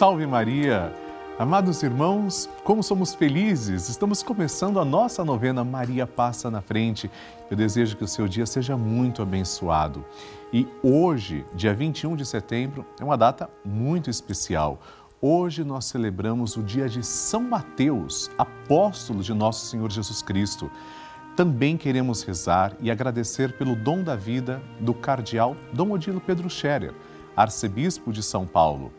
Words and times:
Salve 0.00 0.26
Maria! 0.26 0.94
Amados 1.38 1.82
irmãos, 1.82 2.48
como 2.64 2.82
somos 2.82 3.14
felizes! 3.14 3.90
Estamos 3.90 4.22
começando 4.22 4.80
a 4.80 4.84
nossa 4.84 5.22
novena 5.22 5.62
Maria 5.62 6.06
Passa 6.06 6.50
na 6.50 6.62
Frente. 6.62 7.10
Eu 7.50 7.54
desejo 7.54 7.98
que 7.98 8.04
o 8.04 8.08
seu 8.08 8.26
dia 8.26 8.46
seja 8.46 8.78
muito 8.78 9.20
abençoado. 9.20 10.02
E 10.54 10.66
hoje, 10.82 11.44
dia 11.54 11.74
21 11.74 12.16
de 12.16 12.24
setembro, 12.24 12.86
é 12.98 13.04
uma 13.04 13.18
data 13.18 13.50
muito 13.62 14.08
especial. 14.08 14.80
Hoje 15.20 15.62
nós 15.62 15.84
celebramos 15.84 16.56
o 16.56 16.62
dia 16.62 16.88
de 16.88 17.04
São 17.04 17.42
Mateus, 17.42 18.30
apóstolo 18.38 19.22
de 19.22 19.34
nosso 19.34 19.66
Senhor 19.66 19.92
Jesus 19.92 20.22
Cristo. 20.22 20.70
Também 21.36 21.76
queremos 21.76 22.22
rezar 22.22 22.74
e 22.80 22.90
agradecer 22.90 23.52
pelo 23.58 23.76
dom 23.76 24.02
da 24.02 24.16
vida 24.16 24.62
do 24.80 24.94
cardeal 24.94 25.54
Dom 25.74 25.90
Odilo 25.90 26.22
Pedro 26.22 26.48
Scherer, 26.48 26.94
arcebispo 27.36 28.14
de 28.14 28.22
São 28.22 28.46
Paulo. 28.46 28.90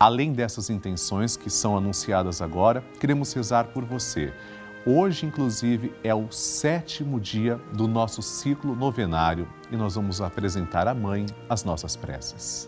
Além 0.00 0.32
dessas 0.32 0.70
intenções 0.70 1.36
que 1.36 1.50
são 1.50 1.76
anunciadas 1.76 2.40
agora, 2.40 2.82
queremos 2.98 3.34
rezar 3.34 3.64
por 3.64 3.84
você. 3.84 4.32
Hoje, 4.86 5.26
inclusive, 5.26 5.92
é 6.02 6.14
o 6.14 6.32
sétimo 6.32 7.20
dia 7.20 7.60
do 7.74 7.86
nosso 7.86 8.22
ciclo 8.22 8.74
novenário 8.74 9.46
e 9.70 9.76
nós 9.76 9.96
vamos 9.96 10.22
apresentar 10.22 10.88
à 10.88 10.94
Mãe 10.94 11.26
as 11.50 11.64
nossas 11.64 11.96
preces. 11.96 12.66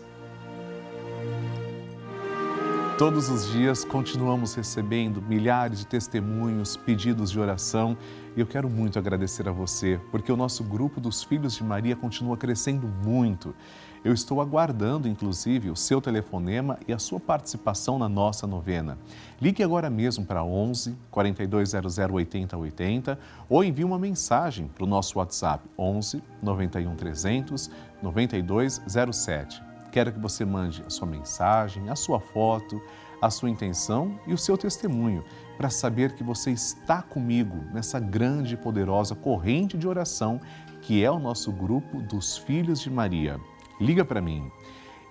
Todos 2.99 3.27
os 3.29 3.51
dias 3.51 3.83
continuamos 3.83 4.53
recebendo 4.53 5.19
milhares 5.19 5.79
de 5.79 5.87
testemunhos, 5.87 6.77
pedidos 6.77 7.31
de 7.31 7.39
oração 7.39 7.97
e 8.37 8.39
eu 8.39 8.45
quero 8.45 8.69
muito 8.69 8.99
agradecer 8.99 9.49
a 9.49 9.51
você, 9.51 9.99
porque 10.11 10.31
o 10.31 10.37
nosso 10.37 10.63
grupo 10.63 11.01
dos 11.01 11.23
Filhos 11.23 11.55
de 11.55 11.63
Maria 11.63 11.95
continua 11.95 12.37
crescendo 12.37 12.87
muito. 12.87 13.55
Eu 14.03 14.11
estou 14.11 14.41
aguardando, 14.41 15.07
inclusive, 15.07 15.69
o 15.69 15.77
seu 15.77 16.01
telefonema 16.01 16.77
e 16.85 16.91
a 16.91 16.99
sua 16.99 17.21
participação 17.21 17.97
na 17.97 18.09
nossa 18.09 18.45
novena. 18.45 18.97
Ligue 19.41 19.63
agora 19.63 19.89
mesmo 19.89 20.25
para 20.25 20.43
11 20.43 20.97
4200 21.09 21.97
8080 21.97 23.17
ou 23.47 23.63
envie 23.63 23.85
uma 23.85 23.97
mensagem 23.97 24.67
para 24.67 24.83
o 24.83 24.87
nosso 24.87 25.19
WhatsApp 25.19 25.63
11 25.79 26.21
91 26.41 26.95
300 26.97 27.71
9207. 28.01 29.63
Quero 29.89 30.11
que 30.11 30.19
você 30.19 30.43
mande 30.43 30.83
a 30.85 30.89
sua 30.89 31.07
mensagem, 31.07 31.89
a 31.89 31.95
sua 31.95 32.19
foto, 32.19 32.81
a 33.21 33.29
sua 33.29 33.49
intenção 33.49 34.19
e 34.27 34.33
o 34.33 34.37
seu 34.37 34.57
testemunho 34.57 35.23
para 35.55 35.69
saber 35.69 36.13
que 36.13 36.25
você 36.25 36.51
está 36.51 37.01
comigo 37.01 37.55
nessa 37.71 38.01
grande 38.01 38.55
e 38.55 38.57
poderosa 38.57 39.15
corrente 39.15 39.77
de 39.77 39.87
oração 39.87 40.41
que 40.81 41.01
é 41.01 41.09
o 41.09 41.19
nosso 41.19 41.53
grupo 41.53 42.01
dos 42.01 42.37
Filhos 42.37 42.81
de 42.81 42.89
Maria 42.89 43.39
liga 43.83 44.05
para 44.05 44.21
mim. 44.21 44.49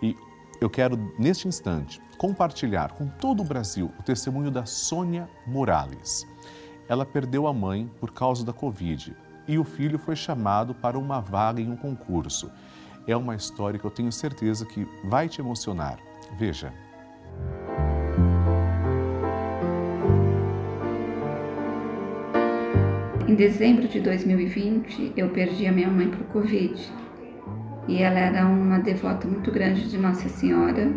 E 0.02 0.16
eu 0.60 0.70
quero, 0.70 0.98
neste 1.18 1.46
instante, 1.46 2.00
compartilhar 2.16 2.92
com 2.92 3.06
todo 3.06 3.42
o 3.42 3.44
Brasil 3.44 3.90
o 3.98 4.02
testemunho 4.02 4.50
da 4.50 4.64
Sônia 4.64 5.28
Morales. 5.46 6.26
Ela 6.88 7.04
perdeu 7.04 7.46
a 7.46 7.52
mãe 7.52 7.90
por 8.00 8.12
causa 8.12 8.44
da 8.44 8.52
Covid 8.52 9.14
e 9.46 9.58
o 9.58 9.64
filho 9.64 9.98
foi 9.98 10.16
chamado 10.16 10.74
para 10.74 10.98
uma 10.98 11.20
vaga 11.20 11.60
em 11.60 11.70
um 11.70 11.76
concurso. 11.76 12.50
É 13.06 13.16
uma 13.16 13.34
história 13.34 13.78
que 13.78 13.84
eu 13.84 13.90
tenho 13.90 14.12
certeza 14.12 14.64
que 14.64 14.86
vai 15.04 15.28
te 15.28 15.40
emocionar. 15.40 15.98
Veja. 16.38 16.72
Em 23.28 23.34
dezembro 23.34 23.88
de 23.88 23.98
2020, 24.00 25.14
eu 25.16 25.30
perdi 25.30 25.66
a 25.66 25.72
minha 25.72 25.88
mãe 25.88 26.08
por 26.08 26.24
Covid 26.26 27.01
e 27.88 28.02
ela 28.02 28.18
era 28.18 28.46
uma 28.46 28.78
devota 28.78 29.26
muito 29.26 29.50
grande 29.50 29.88
de 29.88 29.98
Nossa 29.98 30.28
Senhora 30.28 30.92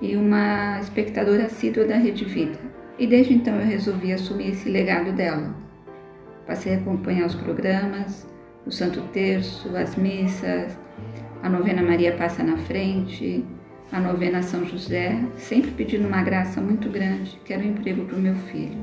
e 0.00 0.16
uma 0.16 0.78
espectadora 0.80 1.46
assídua 1.46 1.84
da 1.84 1.96
Rede 1.96 2.24
Vida. 2.24 2.58
E 2.98 3.06
desde 3.06 3.34
então 3.34 3.56
eu 3.56 3.66
resolvi 3.66 4.12
assumir 4.12 4.50
esse 4.50 4.68
legado 4.68 5.12
dela. 5.12 5.54
Passei 6.46 6.74
a 6.74 6.78
acompanhar 6.78 7.26
os 7.26 7.34
programas, 7.34 8.26
o 8.66 8.70
Santo 8.70 9.00
Terço, 9.12 9.74
as 9.76 9.96
missas, 9.96 10.78
a 11.42 11.48
novena 11.48 11.82
Maria 11.82 12.12
Passa 12.12 12.42
na 12.42 12.56
Frente, 12.56 13.44
a 13.90 13.98
novena 13.98 14.42
São 14.42 14.64
José, 14.64 15.18
sempre 15.36 15.70
pedindo 15.72 16.06
uma 16.06 16.22
graça 16.22 16.60
muito 16.60 16.88
grande, 16.88 17.40
que 17.44 17.52
era 17.52 17.62
um 17.62 17.66
emprego 17.66 18.04
para 18.04 18.16
o 18.16 18.20
meu 18.20 18.34
filho. 18.34 18.78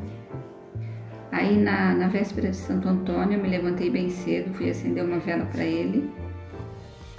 Aí 1.32 1.56
na, 1.58 1.94
na 1.94 2.08
véspera 2.10 2.50
de 2.50 2.58
Santo 2.58 2.90
Antônio 2.90 3.38
eu 3.38 3.42
me 3.42 3.48
levantei 3.48 3.90
bem 3.90 4.10
cedo, 4.10 4.54
fui 4.54 4.70
acender 4.70 5.04
uma 5.04 5.20
vela 5.20 5.46
para 5.46 5.64
ele 5.64 6.12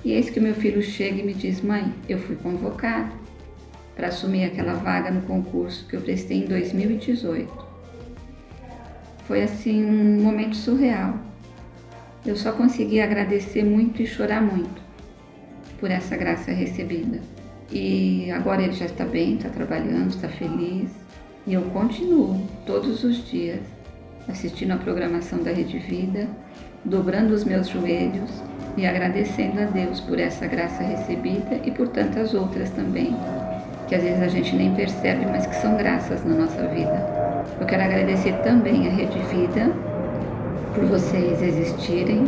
e 0.05 0.13
eis 0.13 0.31
que 0.31 0.41
meu 0.41 0.55
filho 0.55 0.83
chega 0.83 1.21
e 1.21 1.23
me 1.23 1.35
diz: 1.35 1.61
Mãe, 1.61 1.93
eu 2.09 2.19
fui 2.19 2.37
convocado 2.37 3.13
para 3.95 4.09
assumir 4.09 4.45
aquela 4.45 4.75
vaga 4.75 5.11
no 5.11 5.23
concurso 5.23 5.87
que 5.87 5.95
eu 5.95 6.01
prestei 6.01 6.39
em 6.39 6.47
2018. 6.47 7.73
Foi 9.27 9.43
assim 9.43 9.85
um 9.85 10.23
momento 10.23 10.57
surreal. 10.57 11.15
Eu 12.27 12.37
só 12.37 12.53
consegui 12.53 13.01
agradecer 13.01 13.65
muito 13.65 14.03
e 14.03 14.07
chorar 14.07 14.43
muito 14.43 14.81
por 15.79 15.91
essa 15.91 16.17
graça 16.17 16.51
recebida. 16.53 17.21
E 17.71 18.31
agora 18.31 18.63
ele 18.63 18.73
já 18.73 18.87
está 18.87 19.05
bem, 19.05 19.37
está 19.37 19.49
trabalhando, 19.49 20.11
está 20.11 20.29
feliz. 20.29 20.91
E 21.47 21.55
eu 21.55 21.63
continuo 21.71 22.47
todos 22.67 23.03
os 23.05 23.29
dias 23.29 23.61
assistindo 24.29 24.73
a 24.73 24.77
programação 24.77 25.43
da 25.43 25.51
Rede 25.51 25.79
Vida, 25.79 26.29
dobrando 26.85 27.35
os 27.35 27.45
meus 27.45 27.69
joelhos 27.69 28.31
e 28.77 28.87
agradecendo 28.87 29.61
a 29.61 29.65
Deus 29.65 30.01
por 30.01 30.19
essa 30.19 30.47
graça 30.47 30.83
recebida 30.83 31.61
e 31.65 31.71
por 31.71 31.89
tantas 31.89 32.35
outras 32.35 32.71
também, 32.71 33.15
que 33.89 33.95
às 33.95 34.03
vezes 34.03 34.23
a 34.23 34.29
gente 34.29 34.55
nem 34.57 34.75
percebe, 34.75 35.27
mas 35.27 35.47
que 35.47 35.57
são 35.57 35.77
graças 35.77 36.25
na 36.25 36.35
nossa 36.35 36.67
vida. 36.69 37.23
Eu 37.61 37.67
quero 37.67 37.83
agradecer 37.83 38.33
também 38.43 38.89
a 38.89 38.91
Rede 38.91 39.19
Vida 39.31 39.73
por 40.75 40.85
vocês 40.85 41.43
existirem, 41.43 42.27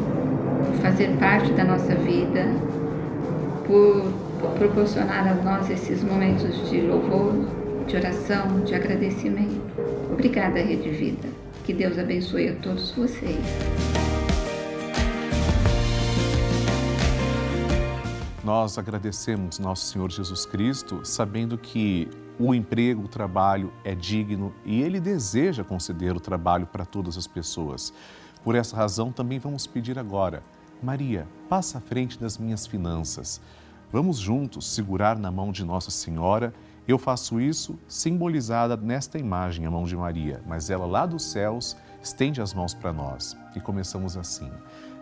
por 0.66 0.76
fazer 0.82 1.08
parte 1.18 1.50
da 1.52 1.64
nossa 1.64 1.94
vida, 1.94 2.46
por, 3.66 4.12
por 4.40 4.50
proporcionar 4.50 5.26
a 5.26 5.34
nós 5.34 5.70
esses 5.70 6.02
momentos 6.02 6.68
de 6.68 6.80
louvor, 6.82 7.32
de 7.86 7.96
oração, 7.96 8.60
de 8.64 8.74
agradecimento. 8.74 9.62
Obrigada, 10.12 10.60
Rede 10.60 10.90
Vida. 10.90 11.28
Que 11.64 11.72
Deus 11.72 11.98
abençoe 11.98 12.50
a 12.50 12.54
todos 12.56 12.90
vocês. 12.92 14.23
Nós 18.44 18.76
agradecemos 18.76 19.58
nosso 19.58 19.86
Senhor 19.86 20.12
Jesus 20.12 20.44
Cristo, 20.44 21.00
sabendo 21.02 21.56
que 21.56 22.10
o 22.38 22.54
emprego, 22.54 23.04
o 23.04 23.08
trabalho 23.08 23.72
é 23.82 23.94
digno 23.94 24.54
e 24.66 24.82
Ele 24.82 25.00
deseja 25.00 25.64
conceder 25.64 26.14
o 26.14 26.20
trabalho 26.20 26.66
para 26.66 26.84
todas 26.84 27.16
as 27.16 27.26
pessoas. 27.26 27.90
Por 28.42 28.54
essa 28.54 28.76
razão, 28.76 29.10
também 29.10 29.38
vamos 29.38 29.66
pedir 29.66 29.98
agora, 29.98 30.42
Maria, 30.82 31.26
passa 31.48 31.78
à 31.78 31.80
frente 31.80 32.18
das 32.18 32.36
minhas 32.36 32.66
finanças. 32.66 33.40
Vamos 33.90 34.18
juntos 34.18 34.66
segurar 34.66 35.18
na 35.18 35.30
mão 35.30 35.50
de 35.50 35.64
Nossa 35.64 35.90
Senhora. 35.90 36.52
Eu 36.86 36.98
faço 36.98 37.40
isso 37.40 37.78
simbolizada 37.88 38.76
nesta 38.76 39.18
imagem, 39.18 39.64
a 39.64 39.70
mão 39.70 39.84
de 39.84 39.96
Maria, 39.96 40.42
mas 40.46 40.68
ela 40.68 40.84
lá 40.84 41.06
dos 41.06 41.24
céus 41.24 41.74
estende 42.02 42.42
as 42.42 42.52
mãos 42.52 42.74
para 42.74 42.92
nós. 42.92 43.34
E 43.56 43.60
começamos 43.60 44.18
assim. 44.18 44.52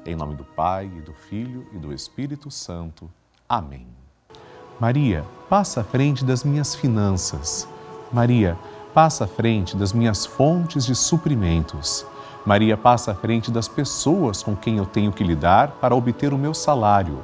Em 0.07 0.15
nome 0.15 0.37
do 0.37 0.45
Pai, 0.45 0.87
e 0.97 1.01
do 1.01 1.13
Filho 1.13 1.67
e 1.73 1.79
do 1.79 1.93
Espírito 1.93 2.49
Santo. 2.49 3.11
Amém. 3.53 3.87
Maria, 4.81 5.27
passa 5.47 5.83
à 5.83 5.85
frente 5.85 6.25
das 6.25 6.43
minhas 6.43 6.75
finanças. 6.75 7.69
Maria, 8.11 8.57
passa 8.95 9.25
à 9.25 9.27
frente 9.27 9.77
das 9.77 9.93
minhas 9.93 10.25
fontes 10.25 10.87
de 10.87 10.95
suprimentos. 10.95 12.07
Maria, 12.47 12.79
passa 12.79 13.13
à 13.13 13.15
frente 13.15 13.51
das 13.51 13.69
pessoas 13.69 14.43
com 14.43 14.57
quem 14.57 14.79
eu 14.79 14.87
tenho 14.87 15.13
que 15.13 15.23
lidar 15.23 15.73
para 15.83 15.95
obter 15.95 16.33
o 16.33 16.39
meu 16.39 16.55
salário. 16.55 17.23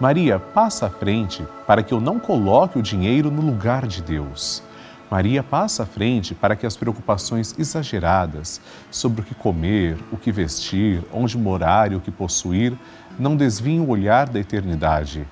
Maria, 0.00 0.38
passa 0.38 0.86
à 0.86 0.88
frente 0.88 1.44
para 1.66 1.82
que 1.82 1.92
eu 1.92 2.00
não 2.00 2.20
coloque 2.20 2.78
o 2.78 2.82
dinheiro 2.82 3.28
no 3.28 3.42
lugar 3.42 3.88
de 3.88 4.00
Deus. 4.00 4.62
Maria 5.10 5.42
passa 5.42 5.82
à 5.82 5.86
frente 5.86 6.32
para 6.32 6.54
que 6.54 6.64
as 6.64 6.76
preocupações 6.76 7.58
exageradas 7.58 8.60
sobre 8.88 9.20
o 9.20 9.24
que 9.24 9.34
comer, 9.34 9.98
o 10.12 10.16
que 10.16 10.30
vestir, 10.30 11.02
onde 11.12 11.36
morar 11.36 11.90
e 11.90 11.96
o 11.96 12.00
que 12.00 12.12
possuir 12.12 12.72
não 13.18 13.34
desviem 13.34 13.80
o 13.80 13.88
olhar 13.88 14.28
da 14.28 14.38
eternidade. 14.38 15.26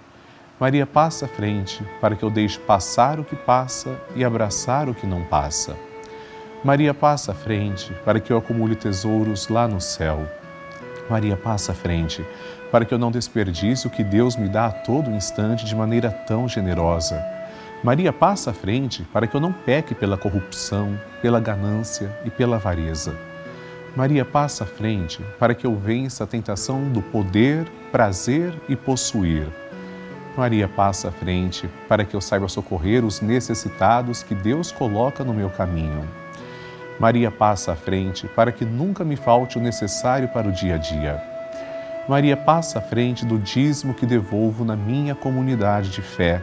Maria 0.58 0.86
passa 0.86 1.24
à 1.24 1.28
frente 1.28 1.84
para 2.00 2.14
que 2.14 2.22
eu 2.22 2.30
deixe 2.30 2.60
passar 2.60 3.18
o 3.18 3.24
que 3.24 3.34
passa 3.34 4.00
e 4.14 4.24
abraçar 4.24 4.88
o 4.88 4.94
que 4.94 5.04
não 5.04 5.24
passa. 5.24 5.76
Maria 6.62 6.94
passa 6.94 7.32
à 7.32 7.34
frente 7.34 7.92
para 8.04 8.20
que 8.20 8.32
eu 8.32 8.38
acumule 8.38 8.76
tesouros 8.76 9.48
lá 9.48 9.66
no 9.66 9.80
céu. 9.80 10.28
Maria 11.10 11.36
passa 11.36 11.72
à 11.72 11.74
frente 11.74 12.24
para 12.70 12.84
que 12.84 12.94
eu 12.94 12.98
não 12.98 13.10
desperdice 13.10 13.88
o 13.88 13.90
que 13.90 14.04
Deus 14.04 14.36
me 14.36 14.48
dá 14.48 14.66
a 14.66 14.70
todo 14.70 15.10
instante 15.10 15.64
de 15.64 15.74
maneira 15.74 16.10
tão 16.10 16.48
generosa. 16.48 17.20
Maria 17.82 18.12
passa 18.12 18.52
à 18.52 18.54
frente 18.54 19.02
para 19.12 19.26
que 19.26 19.34
eu 19.34 19.40
não 19.40 19.52
peque 19.52 19.92
pela 19.92 20.16
corrupção, 20.16 20.96
pela 21.20 21.40
ganância 21.40 22.16
e 22.24 22.30
pela 22.30 22.56
avareza. 22.56 23.12
Maria 23.96 24.24
passa 24.24 24.62
à 24.62 24.66
frente 24.68 25.20
para 25.36 25.52
que 25.52 25.66
eu 25.66 25.74
vença 25.74 26.22
a 26.22 26.26
tentação 26.28 26.84
do 26.92 27.02
poder, 27.02 27.66
prazer 27.90 28.54
e 28.68 28.76
possuir 28.76 29.48
Maria 30.36 30.66
passa 30.66 31.08
à 31.08 31.12
frente 31.12 31.69
para 31.88 32.04
que 32.04 32.14
eu 32.16 32.20
saiba 32.20 32.48
socorrer 32.48 33.04
os 33.04 33.20
necessitados 33.20 34.25
que 34.25 34.34
Deus 34.34 34.72
coloca 34.72 35.22
no 35.22 35.32
meu 35.32 35.48
caminho. 35.48 36.08
Maria 36.98 37.31
passa 37.31 37.72
à 37.72 37.76
frente 37.76 38.26
para 38.26 38.50
que 38.50 38.64
nunca 38.64 39.04
me 39.04 39.14
falte 39.14 39.58
o 39.58 39.60
necessário 39.60 40.28
para 40.28 40.48
o 40.48 40.52
dia 40.52 40.75
a 40.75 40.78
dia. 40.78 41.22
Maria 42.08 42.36
passa 42.36 42.81
à 42.81 42.82
frente 42.82 43.25
do 43.25 43.38
dízimo 43.38 43.94
que 43.94 44.04
devolvo 44.04 44.64
na 44.64 44.75
minha 44.75 45.14
comunidade 45.14 45.90
de 45.90 46.02
fé. 46.02 46.42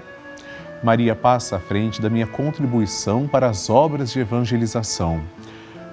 Maria 0.81 1.13
passa 1.13 1.57
à 1.57 1.59
frente 1.59 2.01
da 2.01 2.09
minha 2.09 2.25
contribuição 2.25 3.27
para 3.27 3.49
as 3.49 3.69
obras 3.69 4.11
de 4.11 4.21
evangelização. 4.21 5.21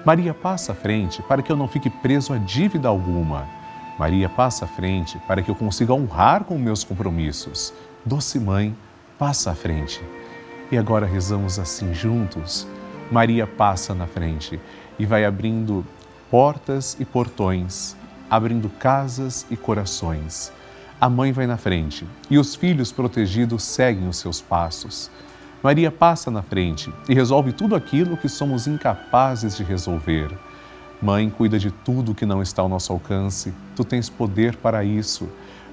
Maria 0.05 0.33
passa 0.33 0.71
à 0.71 0.75
frente 0.75 1.21
para 1.21 1.41
que 1.41 1.51
eu 1.51 1.57
não 1.57 1.67
fique 1.67 1.89
preso 1.89 2.33
a 2.33 2.37
dívida 2.37 2.87
alguma. 2.87 3.45
Maria 3.99 4.29
passa 4.29 4.63
à 4.63 4.67
frente 4.67 5.19
para 5.27 5.41
que 5.41 5.51
eu 5.51 5.55
consiga 5.55 5.93
honrar 5.93 6.45
com 6.45 6.57
meus 6.57 6.85
compromissos. 6.85 7.73
Doce 8.09 8.39
Mãe, 8.39 8.75
passa 9.19 9.51
à 9.51 9.53
frente. 9.53 10.01
E 10.71 10.77
agora 10.79 11.05
rezamos 11.05 11.59
assim 11.59 11.93
juntos. 11.93 12.65
Maria 13.11 13.45
passa 13.45 13.93
na 13.93 14.07
frente 14.07 14.59
e 14.97 15.05
vai 15.05 15.23
abrindo 15.25 15.85
portas 16.31 16.97
e 16.99 17.05
portões, 17.05 17.95
abrindo 18.27 18.67
casas 18.67 19.45
e 19.51 19.55
corações. 19.55 20.51
A 20.99 21.07
mãe 21.07 21.31
vai 21.31 21.45
na 21.45 21.55
frente 21.55 22.03
e 22.31 22.39
os 22.39 22.55
filhos 22.55 22.91
protegidos 22.91 23.61
seguem 23.61 24.09
os 24.09 24.17
seus 24.17 24.41
passos. 24.41 25.11
Maria 25.61 25.91
passa 25.91 26.31
na 26.31 26.41
frente 26.41 26.91
e 27.07 27.13
resolve 27.13 27.53
tudo 27.53 27.75
aquilo 27.75 28.17
que 28.17 28.27
somos 28.27 28.65
incapazes 28.65 29.55
de 29.55 29.63
resolver. 29.63 30.35
Mãe, 30.99 31.29
cuida 31.29 31.59
de 31.59 31.69
tudo 31.69 32.15
que 32.15 32.25
não 32.25 32.41
está 32.41 32.63
ao 32.63 32.69
nosso 32.69 32.91
alcance. 32.91 33.53
Tu 33.75 33.85
tens 33.85 34.09
poder 34.09 34.55
para 34.55 34.83
isso. 34.83 35.29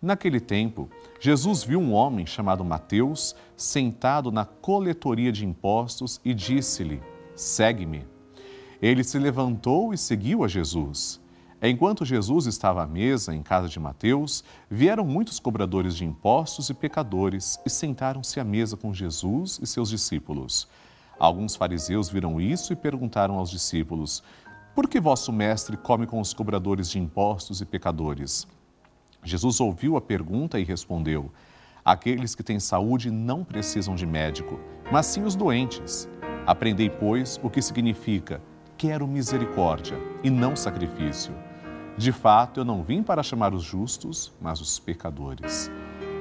Naquele 0.00 0.40
tempo, 0.40 0.90
Jesus 1.18 1.64
viu 1.64 1.80
um 1.80 1.92
homem 1.92 2.26
chamado 2.26 2.64
Mateus 2.64 3.34
sentado 3.56 4.30
na 4.30 4.44
coletoria 4.44 5.32
de 5.32 5.46
impostos 5.46 6.20
e 6.24 6.34
disse-lhe: 6.34 7.02
Segue-me. 7.34 8.06
Ele 8.80 9.02
se 9.02 9.18
levantou 9.18 9.94
e 9.94 9.98
seguiu 9.98 10.44
a 10.44 10.48
Jesus. 10.48 11.20
Enquanto 11.62 12.04
Jesus 12.04 12.44
estava 12.44 12.82
à 12.82 12.86
mesa 12.86 13.34
em 13.34 13.42
casa 13.42 13.68
de 13.68 13.80
Mateus, 13.80 14.44
vieram 14.70 15.06
muitos 15.06 15.40
cobradores 15.40 15.96
de 15.96 16.04
impostos 16.04 16.68
e 16.68 16.74
pecadores 16.74 17.58
e 17.64 17.70
sentaram-se 17.70 18.38
à 18.38 18.44
mesa 18.44 18.76
com 18.76 18.92
Jesus 18.92 19.58
e 19.62 19.66
seus 19.66 19.88
discípulos. 19.88 20.68
Alguns 21.18 21.56
fariseus 21.56 22.10
viram 22.10 22.38
isso 22.38 22.74
e 22.74 22.76
perguntaram 22.76 23.36
aos 23.36 23.50
discípulos: 23.50 24.22
Por 24.74 24.86
que 24.86 25.00
vosso 25.00 25.32
mestre 25.32 25.78
come 25.78 26.06
com 26.06 26.20
os 26.20 26.34
cobradores 26.34 26.90
de 26.90 26.98
impostos 26.98 27.62
e 27.62 27.64
pecadores? 27.64 28.46
Jesus 29.26 29.60
ouviu 29.60 29.96
a 29.96 30.00
pergunta 30.00 30.60
e 30.60 30.64
respondeu: 30.64 31.32
Aqueles 31.84 32.34
que 32.34 32.44
têm 32.44 32.60
saúde 32.60 33.10
não 33.10 33.42
precisam 33.42 33.96
de 33.96 34.06
médico, 34.06 34.60
mas 34.90 35.06
sim 35.06 35.24
os 35.24 35.34
doentes. 35.34 36.08
Aprendei, 36.46 36.88
pois, 36.88 37.40
o 37.42 37.50
que 37.50 37.60
significa: 37.60 38.40
quero 38.78 39.06
misericórdia 39.06 39.98
e 40.22 40.30
não 40.30 40.54
sacrifício. 40.54 41.34
De 41.98 42.12
fato, 42.12 42.60
eu 42.60 42.64
não 42.64 42.84
vim 42.84 43.02
para 43.02 43.22
chamar 43.22 43.52
os 43.52 43.64
justos, 43.64 44.32
mas 44.40 44.60
os 44.60 44.78
pecadores. 44.78 45.70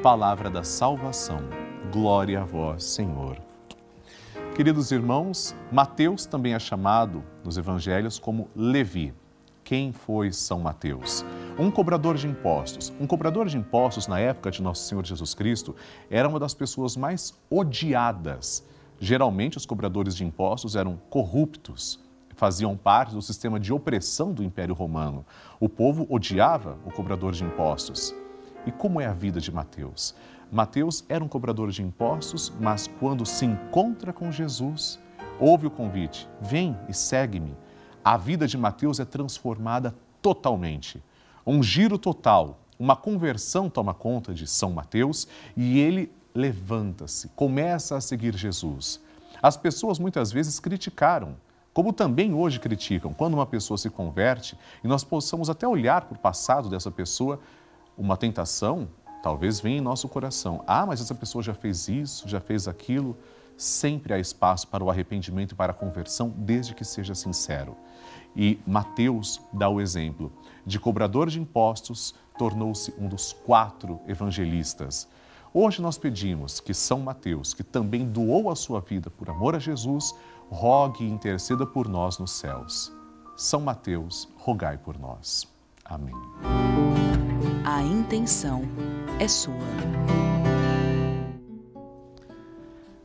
Palavra 0.01 0.49
da 0.49 0.63
salvação. 0.63 1.41
Glória 1.91 2.41
a 2.41 2.45
vós, 2.45 2.83
Senhor. 2.85 3.37
Queridos 4.55 4.91
irmãos, 4.91 5.55
Mateus 5.71 6.25
também 6.25 6.53
é 6.53 6.59
chamado 6.59 7.23
nos 7.43 7.57
evangelhos 7.57 8.17
como 8.17 8.49
Levi. 8.55 9.13
Quem 9.63 9.91
foi 9.91 10.31
São 10.31 10.59
Mateus? 10.59 11.25
Um 11.57 11.71
cobrador 11.71 12.17
de 12.17 12.27
impostos. 12.27 12.91
Um 12.99 13.07
cobrador 13.07 13.47
de 13.47 13.57
impostos, 13.57 14.07
na 14.07 14.19
época 14.19 14.51
de 14.51 14.61
Nosso 14.61 14.83
Senhor 14.83 15.05
Jesus 15.05 15.33
Cristo, 15.33 15.73
era 16.09 16.27
uma 16.27 16.37
das 16.37 16.53
pessoas 16.53 16.97
mais 16.97 17.33
odiadas. 17.49 18.67
Geralmente, 18.99 19.55
os 19.55 19.65
cobradores 19.65 20.17
de 20.17 20.25
impostos 20.25 20.75
eram 20.75 20.99
corruptos, 21.09 21.97
faziam 22.35 22.75
parte 22.75 23.13
do 23.13 23.21
sistema 23.21 23.57
de 23.57 23.71
opressão 23.71 24.33
do 24.33 24.43
Império 24.43 24.75
Romano. 24.75 25.25
O 25.57 25.69
povo 25.69 26.05
odiava 26.09 26.77
o 26.85 26.91
cobrador 26.91 27.31
de 27.31 27.45
impostos. 27.45 28.13
E 28.65 28.71
como 28.71 28.99
é 28.99 29.05
a 29.05 29.13
vida 29.13 29.39
de 29.39 29.49
Mateus? 29.49 30.13
Mateus 30.51 31.05
era 31.07 31.23
um 31.23 31.29
cobrador 31.29 31.71
de 31.71 31.81
impostos, 31.81 32.51
mas 32.59 32.87
quando 32.99 33.25
se 33.25 33.45
encontra 33.45 34.11
com 34.11 34.29
Jesus, 34.29 34.99
ouve 35.39 35.67
o 35.67 35.71
convite: 35.71 36.27
vem 36.41 36.77
e 36.89 36.93
segue-me. 36.93 37.55
A 38.03 38.17
vida 38.17 38.45
de 38.45 38.57
Mateus 38.57 38.99
é 38.99 39.05
transformada 39.05 39.95
totalmente. 40.21 41.01
Um 41.45 41.61
giro 41.61 41.97
total, 41.97 42.59
uma 42.79 42.95
conversão 42.95 43.69
toma 43.69 43.93
conta 43.93 44.33
de 44.33 44.47
São 44.47 44.71
Mateus 44.71 45.27
e 45.55 45.79
ele 45.79 46.11
levanta-se, 46.33 47.29
começa 47.29 47.95
a 47.95 48.01
seguir 48.01 48.35
Jesus. 48.35 48.99
As 49.41 49.55
pessoas 49.55 49.99
muitas 49.99 50.31
vezes 50.31 50.59
criticaram, 50.59 51.35
como 51.73 51.93
também 51.93 52.33
hoje 52.33 52.59
criticam, 52.59 53.13
quando 53.13 53.35
uma 53.35 53.45
pessoa 53.45 53.77
se 53.77 53.89
converte 53.89 54.57
e 54.83 54.87
nós 54.87 55.03
possamos 55.03 55.49
até 55.49 55.67
olhar 55.67 56.01
para 56.05 56.15
o 56.15 56.19
passado 56.19 56.69
dessa 56.69 56.89
pessoa, 56.89 57.39
uma 57.97 58.17
tentação 58.17 58.87
talvez 59.21 59.59
venha 59.59 59.77
em 59.77 59.81
nosso 59.81 60.07
coração. 60.07 60.63
Ah, 60.67 60.85
mas 60.85 61.01
essa 61.01 61.15
pessoa 61.15 61.43
já 61.43 61.53
fez 61.53 61.87
isso, 61.87 62.29
já 62.29 62.39
fez 62.39 62.67
aquilo. 62.67 63.17
Sempre 63.57 64.13
há 64.13 64.19
espaço 64.19 64.67
para 64.67 64.83
o 64.83 64.89
arrependimento 64.89 65.53
e 65.53 65.55
para 65.55 65.71
a 65.71 65.75
conversão, 65.75 66.29
desde 66.29 66.73
que 66.73 66.83
seja 66.83 67.15
sincero. 67.15 67.75
E 68.35 68.59
Mateus 68.67 69.41
dá 69.53 69.69
o 69.69 69.79
exemplo 69.79 70.31
de 70.65 70.79
cobrador 70.79 71.29
de 71.29 71.39
impostos, 71.39 72.13
tornou-se 72.37 72.93
um 72.97 73.07
dos 73.07 73.31
quatro 73.31 74.01
evangelistas. 74.07 75.07
Hoje 75.53 75.81
nós 75.81 75.97
pedimos 75.97 76.59
que 76.59 76.73
São 76.73 76.99
Mateus, 76.99 77.53
que 77.53 77.63
também 77.63 78.05
doou 78.05 78.49
a 78.49 78.55
sua 78.55 78.81
vida 78.81 79.09
por 79.09 79.29
amor 79.29 79.55
a 79.55 79.59
Jesus, 79.59 80.13
rogue 80.49 81.05
e 81.05 81.09
interceda 81.09 81.65
por 81.65 81.87
nós 81.87 82.19
nos 82.19 82.31
céus. 82.31 82.91
São 83.37 83.61
Mateus, 83.61 84.27
rogai 84.37 84.77
por 84.77 84.99
nós. 84.99 85.47
Amém. 85.85 86.15
A 87.63 87.81
intenção 87.81 88.63
é 89.19 89.27
sua. 89.27 89.53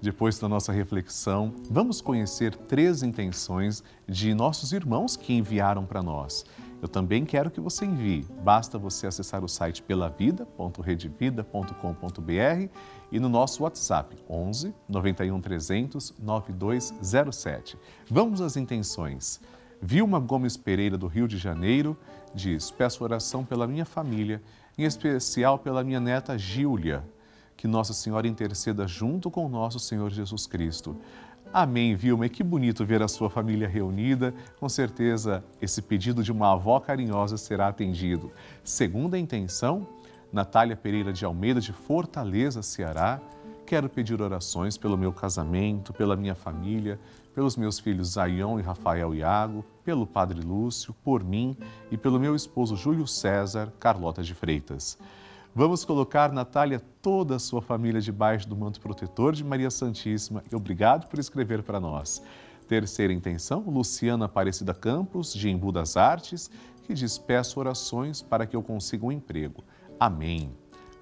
Depois 0.02 0.38
da 0.38 0.48
nossa 0.48 0.72
reflexão, 0.72 1.52
vamos 1.70 2.00
conhecer 2.00 2.54
três 2.54 3.02
intenções 3.02 3.84
de 4.08 4.32
nossos 4.32 4.72
irmãos 4.72 5.14
que 5.14 5.34
enviaram 5.34 5.84
para 5.84 6.02
nós. 6.02 6.42
Eu 6.80 6.88
também 6.88 7.26
quero 7.26 7.50
que 7.50 7.60
você 7.60 7.84
envie. 7.84 8.24
Basta 8.42 8.78
você 8.78 9.06
acessar 9.06 9.44
o 9.44 9.48
site 9.48 9.82
pelavida.redevida.com.br 9.82 12.68
e 13.12 13.20
no 13.20 13.28
nosso 13.28 13.62
WhatsApp 13.62 14.16
11 14.26 14.74
91 14.88 15.38
300 15.38 16.14
9207. 16.18 17.76
Vamos 18.08 18.40
às 18.40 18.56
intenções. 18.56 19.38
Vilma 19.82 20.18
Gomes 20.18 20.56
Pereira, 20.56 20.96
do 20.96 21.08
Rio 21.08 21.28
de 21.28 21.36
Janeiro, 21.36 21.94
diz: 22.34 22.70
Peço 22.70 23.04
oração 23.04 23.44
pela 23.44 23.66
minha 23.66 23.84
família, 23.84 24.40
em 24.78 24.84
especial 24.84 25.58
pela 25.58 25.84
minha 25.84 26.00
neta 26.00 26.38
Gília 26.38 27.04
que 27.60 27.68
Nossa 27.68 27.92
Senhora 27.92 28.26
interceda 28.26 28.88
junto 28.88 29.30
com 29.30 29.46
nosso 29.46 29.78
Senhor 29.78 30.08
Jesus 30.08 30.46
Cristo. 30.46 30.96
Amém, 31.52 31.94
Vilma. 31.94 32.24
E 32.24 32.30
que 32.30 32.42
bonito 32.42 32.86
ver 32.86 33.02
a 33.02 33.08
sua 33.08 33.28
família 33.28 33.68
reunida. 33.68 34.32
Com 34.58 34.66
certeza, 34.66 35.44
esse 35.60 35.82
pedido 35.82 36.22
de 36.22 36.32
uma 36.32 36.54
avó 36.54 36.80
carinhosa 36.80 37.36
será 37.36 37.68
atendido. 37.68 38.32
Segunda 38.64 39.18
intenção, 39.18 39.86
Natália 40.32 40.74
Pereira 40.74 41.12
de 41.12 41.22
Almeida, 41.22 41.60
de 41.60 41.70
Fortaleza, 41.70 42.62
Ceará, 42.62 43.20
quero 43.66 43.90
pedir 43.90 44.22
orações 44.22 44.78
pelo 44.78 44.96
meu 44.96 45.12
casamento, 45.12 45.92
pela 45.92 46.16
minha 46.16 46.34
família, 46.34 46.98
pelos 47.34 47.58
meus 47.58 47.78
filhos 47.78 48.12
Zaion 48.12 48.58
e 48.58 48.62
Rafael 48.62 49.14
Iago, 49.14 49.66
pelo 49.84 50.06
Padre 50.06 50.40
Lúcio, 50.40 50.94
por 51.04 51.22
mim 51.22 51.54
e 51.90 51.98
pelo 51.98 52.18
meu 52.18 52.34
esposo 52.34 52.74
Júlio 52.74 53.06
César 53.06 53.70
Carlota 53.78 54.22
de 54.22 54.32
Freitas. 54.32 54.96
Vamos 55.52 55.84
colocar, 55.84 56.30
Natália, 56.30 56.80
toda 57.02 57.34
a 57.34 57.38
sua 57.40 57.60
família 57.60 58.00
debaixo 58.00 58.48
do 58.48 58.56
manto 58.56 58.80
protetor 58.80 59.34
de 59.34 59.42
Maria 59.42 59.68
Santíssima 59.68 60.44
e 60.50 60.54
obrigado 60.54 61.08
por 61.08 61.18
escrever 61.18 61.64
para 61.64 61.80
nós. 61.80 62.22
Terceira 62.68 63.12
intenção, 63.12 63.64
Luciana 63.66 64.26
Aparecida 64.26 64.72
Campos, 64.72 65.34
de 65.34 65.50
Embu 65.50 65.72
das 65.72 65.96
Artes, 65.96 66.48
que 66.84 66.94
diz: 66.94 67.18
Peço 67.18 67.58
orações 67.58 68.22
para 68.22 68.46
que 68.46 68.54
eu 68.54 68.62
consiga 68.62 69.04
um 69.04 69.10
emprego. 69.10 69.64
Amém. 69.98 70.52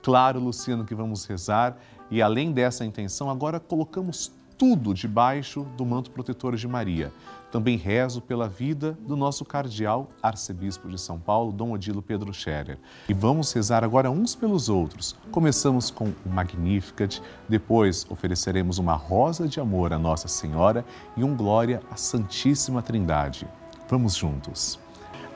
Claro, 0.02 0.40
Luciano, 0.40 0.86
que 0.86 0.94
vamos 0.94 1.26
rezar 1.26 1.76
e 2.10 2.22
além 2.22 2.50
dessa 2.50 2.86
intenção, 2.86 3.28
agora 3.28 3.60
colocamos 3.60 4.32
tudo 4.56 4.94
debaixo 4.94 5.62
do 5.76 5.84
manto 5.84 6.10
protetor 6.10 6.56
de 6.56 6.66
Maria. 6.66 7.12
Também 7.50 7.78
rezo 7.78 8.20
pela 8.20 8.46
vida 8.46 8.98
do 9.06 9.16
nosso 9.16 9.44
cardeal 9.44 10.08
arcebispo 10.22 10.88
de 10.88 11.00
São 11.00 11.18
Paulo, 11.18 11.50
Dom 11.50 11.72
Odilo 11.72 12.02
Pedro 12.02 12.32
Scherer. 12.32 12.78
E 13.08 13.14
vamos 13.14 13.52
rezar 13.52 13.82
agora 13.82 14.10
uns 14.10 14.34
pelos 14.34 14.68
outros. 14.68 15.16
Começamos 15.30 15.90
com 15.90 16.12
o 16.26 16.28
Magnificat, 16.28 17.22
depois 17.48 18.06
ofereceremos 18.10 18.78
uma 18.78 18.94
rosa 18.94 19.48
de 19.48 19.60
amor 19.60 19.94
à 19.94 19.98
Nossa 19.98 20.28
Senhora 20.28 20.84
e 21.16 21.24
um 21.24 21.34
glória 21.34 21.80
à 21.90 21.96
Santíssima 21.96 22.82
Trindade. 22.82 23.48
Vamos 23.88 24.14
juntos. 24.14 24.78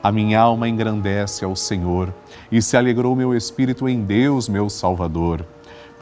A 0.03 0.11
minha 0.11 0.39
alma 0.39 0.69
engrandece 0.69 1.43
ao 1.43 1.55
Senhor 1.55 2.13
e 2.51 2.61
se 2.61 2.77
alegrou 2.77 3.15
meu 3.15 3.33
espírito 3.35 3.89
em 3.89 4.03
Deus, 4.03 4.47
meu 4.47 4.69
Salvador 4.69 5.45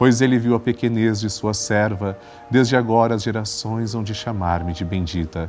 pois 0.02 0.20
ele 0.20 0.36
viu 0.36 0.56
a 0.56 0.58
pequenez 0.58 1.20
de 1.20 1.30
sua 1.30 1.54
serva, 1.54 2.18
desde 2.50 2.74
agora 2.74 3.14
as 3.14 3.22
gerações 3.22 3.94
hão 3.94 4.02
de 4.02 4.12
chamar-me 4.12 4.72
de 4.72 4.84
bendita. 4.84 5.48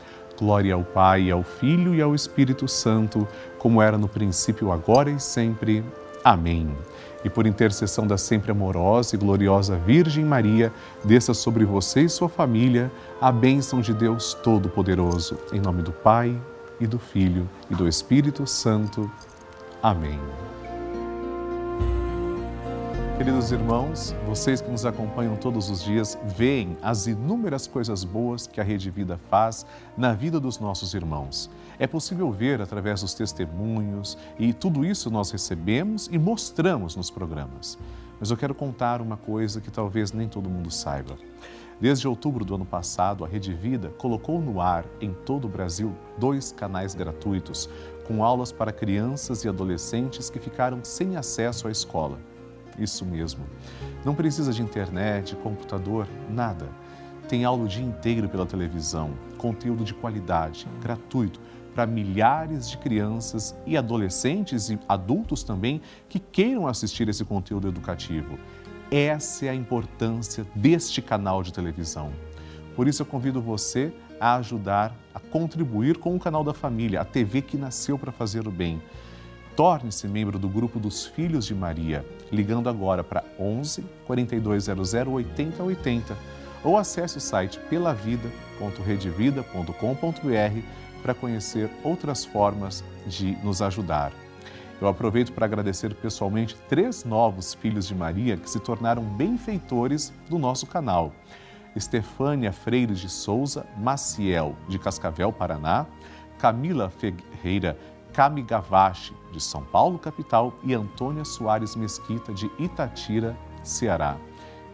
Glória 0.41 0.73
ao 0.73 0.83
Pai, 0.83 1.29
ao 1.29 1.43
Filho 1.43 1.93
e 1.93 2.01
ao 2.01 2.15
Espírito 2.15 2.67
Santo, 2.67 3.27
como 3.59 3.81
era 3.81 3.97
no 3.97 4.07
princípio, 4.07 4.71
agora 4.71 5.11
e 5.11 5.19
sempre. 5.19 5.83
Amém 6.23 6.75
e 7.23 7.29
por 7.29 7.45
intercessão 7.45 8.07
da 8.07 8.17
sempre 8.17 8.51
amorosa 8.51 9.15
e 9.15 9.19
gloriosa 9.19 9.77
Virgem 9.77 10.25
Maria, 10.25 10.73
desça 11.03 11.35
sobre 11.35 11.63
você 11.63 12.01
e 12.01 12.09
sua 12.09 12.27
família 12.27 12.91
a 13.21 13.31
bênção 13.31 13.79
de 13.79 13.93
Deus 13.93 14.33
Todo-Poderoso. 14.33 15.37
Em 15.53 15.59
nome 15.59 15.83
do 15.83 15.91
Pai, 15.91 16.35
e 16.79 16.87
do 16.87 16.97
Filho, 16.97 17.47
e 17.69 17.75
do 17.75 17.87
Espírito 17.87 18.47
Santo. 18.47 19.09
Amém. 19.83 20.19
Queridos 23.21 23.51
irmãos, 23.51 24.15
vocês 24.25 24.61
que 24.61 24.71
nos 24.71 24.83
acompanham 24.83 25.35
todos 25.35 25.69
os 25.69 25.83
dias, 25.83 26.17
veem 26.25 26.75
as 26.81 27.05
inúmeras 27.05 27.67
coisas 27.67 28.03
boas 28.03 28.47
que 28.47 28.59
a 28.59 28.63
Rede 28.63 28.89
Vida 28.89 29.19
faz 29.29 29.63
na 29.95 30.11
vida 30.11 30.39
dos 30.39 30.57
nossos 30.57 30.95
irmãos. 30.95 31.47
É 31.77 31.85
possível 31.85 32.31
ver 32.31 32.59
através 32.59 33.01
dos 33.01 33.13
testemunhos 33.13 34.17
e 34.39 34.53
tudo 34.53 34.83
isso 34.83 35.11
nós 35.11 35.29
recebemos 35.29 36.09
e 36.11 36.17
mostramos 36.17 36.95
nos 36.95 37.11
programas. 37.11 37.77
Mas 38.19 38.31
eu 38.31 38.37
quero 38.37 38.55
contar 38.55 39.03
uma 39.03 39.17
coisa 39.17 39.61
que 39.61 39.69
talvez 39.69 40.11
nem 40.11 40.27
todo 40.27 40.49
mundo 40.49 40.71
saiba. 40.71 41.15
Desde 41.79 42.07
outubro 42.07 42.43
do 42.43 42.55
ano 42.55 42.65
passado, 42.65 43.23
a 43.23 43.27
Rede 43.27 43.53
Vida 43.53 43.89
colocou 43.99 44.41
no 44.41 44.59
ar 44.59 44.83
em 44.99 45.13
todo 45.13 45.45
o 45.45 45.47
Brasil 45.47 45.93
dois 46.17 46.51
canais 46.51 46.95
gratuitos 46.95 47.69
com 48.07 48.23
aulas 48.23 48.51
para 48.51 48.71
crianças 48.71 49.43
e 49.43 49.47
adolescentes 49.47 50.27
que 50.27 50.39
ficaram 50.39 50.79
sem 50.83 51.17
acesso 51.17 51.67
à 51.67 51.71
escola. 51.71 52.17
Isso 52.81 53.05
mesmo. 53.05 53.45
Não 54.03 54.15
precisa 54.15 54.51
de 54.51 54.63
internet, 54.63 55.35
computador, 55.35 56.07
nada. 56.29 56.67
Tem 57.29 57.45
aula 57.45 57.63
o 57.63 57.67
dia 57.67 57.85
inteiro 57.85 58.27
pela 58.27 58.45
televisão, 58.45 59.11
conteúdo 59.37 59.83
de 59.83 59.93
qualidade, 59.93 60.67
gratuito, 60.81 61.39
para 61.75 61.85
milhares 61.85 62.69
de 62.69 62.77
crianças 62.77 63.55
e 63.65 63.77
adolescentes 63.77 64.69
e 64.69 64.79
adultos 64.89 65.43
também 65.43 65.81
que 66.09 66.19
queiram 66.19 66.67
assistir 66.67 67.07
esse 67.07 67.23
conteúdo 67.23 67.67
educativo. 67.67 68.37
Essa 68.89 69.45
é 69.45 69.49
a 69.49 69.55
importância 69.55 70.45
deste 70.53 71.01
canal 71.01 71.41
de 71.43 71.53
televisão. 71.53 72.11
Por 72.75 72.87
isso 72.87 73.03
eu 73.03 73.05
convido 73.05 73.41
você 73.41 73.93
a 74.19 74.35
ajudar, 74.35 74.93
a 75.13 75.19
contribuir 75.19 75.97
com 75.97 76.15
o 76.15 76.19
canal 76.19 76.43
da 76.43 76.53
família, 76.53 76.99
a 77.01 77.05
TV 77.05 77.41
que 77.41 77.57
nasceu 77.57 77.97
para 77.97 78.11
fazer 78.11 78.47
o 78.47 78.51
bem. 78.51 78.81
Torne-se 79.55 80.07
membro 80.07 80.37
do 80.39 80.49
grupo 80.49 80.79
dos 80.79 81.05
Filhos 81.05 81.45
de 81.45 81.55
Maria, 81.55 82.05
ligando 82.31 82.69
agora 82.69 83.03
para 83.03 83.23
11 83.39 83.83
4200 84.05 84.93
8080 84.93 86.15
ou 86.63 86.77
acesse 86.77 87.17
o 87.17 87.21
site 87.21 87.59
pelavida.redevida.com.br 87.69 90.61
para 91.01 91.13
conhecer 91.13 91.69
outras 91.83 92.23
formas 92.23 92.83
de 93.07 93.31
nos 93.43 93.61
ajudar. 93.61 94.11
Eu 94.79 94.87
aproveito 94.87 95.31
para 95.31 95.45
agradecer 95.45 95.93
pessoalmente 95.93 96.55
três 96.67 97.03
novos 97.03 97.53
filhos 97.53 97.87
de 97.87 97.93
Maria 97.93 98.37
que 98.37 98.49
se 98.49 98.59
tornaram 98.59 99.03
benfeitores 99.03 100.11
do 100.29 100.39
nosso 100.39 100.65
canal. 100.65 101.13
Estefânia 101.75 102.51
Freire 102.51 102.93
de 102.93 103.07
Souza 103.07 103.65
Maciel, 103.77 104.55
de 104.67 104.79
Cascavel, 104.79 105.31
Paraná, 105.31 105.85
Camila 106.39 106.89
Ferreira 106.89 107.77
Kamigavashi, 108.13 109.13
de 109.31 109.41
São 109.41 109.63
Paulo, 109.63 109.97
capital, 109.97 110.53
e 110.63 110.73
Antônia 110.73 111.23
Soares 111.25 111.75
Mesquita, 111.75 112.33
de 112.33 112.49
Itatira, 112.59 113.37
Ceará. 113.63 114.17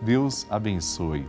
Deus 0.02 0.46
abençoe. 0.50 1.26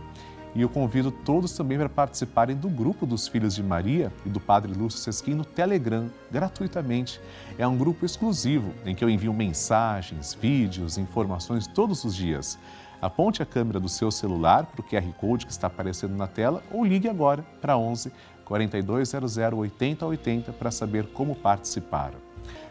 E 0.55 0.61
eu 0.61 0.69
convido 0.69 1.11
todos 1.11 1.53
também 1.53 1.77
para 1.77 1.89
participarem 1.89 2.55
do 2.55 2.69
grupo 2.69 3.05
dos 3.05 3.27
Filhos 3.27 3.53
de 3.53 3.61
Maria 3.61 4.11
e 4.25 4.29
do 4.29 4.39
Padre 4.39 4.73
Lúcio 4.73 4.99
Sesquim 4.99 5.35
no 5.35 5.45
Telegram, 5.45 6.09
gratuitamente. 6.31 7.21
É 7.57 7.67
um 7.67 7.77
grupo 7.77 8.05
exclusivo 8.05 8.73
em 8.83 8.95
que 8.95 9.03
eu 9.03 9.09
envio 9.09 9.33
mensagens, 9.33 10.33
vídeos, 10.33 10.97
informações 10.97 11.67
todos 11.67 12.03
os 12.03 12.15
dias. 12.15 12.57
Aponte 13.01 13.41
a 13.41 13.45
câmera 13.45 13.79
do 13.79 13.87
seu 13.87 14.11
celular 14.11 14.65
para 14.65 14.81
o 14.81 14.83
QR 14.83 15.13
Code 15.13 15.45
que 15.45 15.51
está 15.51 15.67
aparecendo 15.67 16.17
na 16.17 16.27
tela 16.27 16.61
ou 16.71 16.83
ligue 16.83 17.07
agora 17.07 17.43
para 17.61 17.77
11 17.77 18.11
4200 18.49 19.37
8080 19.37 20.51
para 20.51 20.71
saber 20.71 21.07
como 21.13 21.35
participar. 21.35 22.13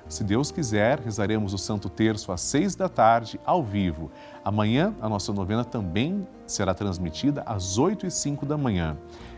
Se 0.08 0.24
Deus 0.24 0.50
quiser, 0.50 0.98
rezaremos 0.98 1.52
o 1.52 1.58
Santo 1.58 1.88
Terço 1.88 2.32
às 2.32 2.40
seis 2.40 2.74
da 2.74 2.88
tarde, 2.88 3.38
ao 3.44 3.62
vivo. 3.62 4.10
Amanhã, 4.44 4.94
a 5.00 5.08
nossa 5.08 5.32
novena 5.32 5.64
também 5.64 6.26
será 6.46 6.74
transmitida 6.74 7.42
às 7.46 7.78
oito 7.78 8.06
e 8.06 8.10
cinco 8.10 8.44
da 8.44 8.56
manhã. 8.56 8.96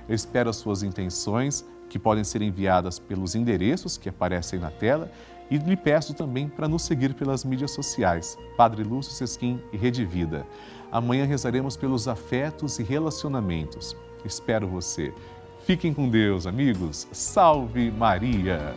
Eu 0.09 0.15
espero 0.15 0.49
as 0.49 0.57
suas 0.57 0.83
intenções, 0.83 1.65
que 1.89 1.99
podem 1.99 2.25
ser 2.25 2.41
enviadas 2.41 2.99
pelos 3.01 3.35
endereços 3.35 3.99
que 3.99 4.09
aparecem 4.09 4.61
na 4.61 4.71
tela, 4.71 5.11
e 5.51 5.59
lhe 5.59 5.77
peço 5.77 6.15
também 6.15 6.49
para 6.49 6.69
nos 6.69 6.83
seguir 6.83 7.15
pelas 7.15 7.45
mídias 7.45 7.73
sociais, 7.73 8.39
Padre 8.57 8.85
Lúcio 8.85 9.13
Sesquim 9.13 9.61
e 9.73 9.77
Rede 9.77 10.05
Vida. 10.05 10.47
Amanhã 10.93 11.25
rezaremos 11.25 11.77
pelos 11.77 12.07
afetos 12.07 12.79
e 12.79 12.85
relacionamentos. 12.85 13.97
Espero 14.25 14.69
você. 14.69 15.13
Fiquem 15.71 15.95
com 15.95 16.09
Deus, 16.09 16.49
amigos. 16.49 17.07
Salve 17.13 17.93
Maria! 17.93 18.75